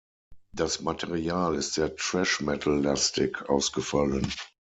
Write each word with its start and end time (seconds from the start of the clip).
Das 0.51 0.81
Material 0.81 1.53
ist 1.53 1.75
sehr 1.75 1.95
Thrash-Metal-lastig 1.95 3.47
ausgefallen. 3.47 4.27